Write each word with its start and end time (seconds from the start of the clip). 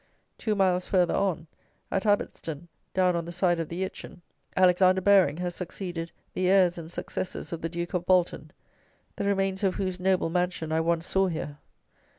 Two 0.39 0.55
miles 0.55 0.87
further 0.87 1.13
on, 1.13 1.45
at 1.91 2.07
Abbotston 2.07 2.67
(down 2.95 3.15
on 3.15 3.25
the 3.25 3.31
side 3.31 3.59
of 3.59 3.69
the 3.69 3.83
Itchen) 3.83 4.23
Alexander 4.57 4.99
Baring 4.99 5.37
has 5.37 5.53
succeeded 5.53 6.11
the 6.33 6.49
heirs 6.49 6.79
and 6.79 6.91
successors 6.91 7.53
of 7.53 7.61
the 7.61 7.69
Duke 7.69 7.93
of 7.93 8.07
Bolton, 8.07 8.49
the 9.17 9.25
remains 9.25 9.63
of 9.63 9.75
whose 9.75 9.99
noble 9.99 10.31
mansion 10.31 10.71
I 10.71 10.79
once 10.81 11.05
saw 11.05 11.27
here. 11.27 11.59